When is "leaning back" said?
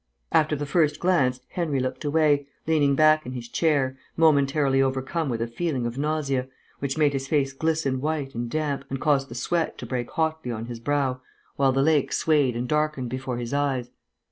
2.65-3.23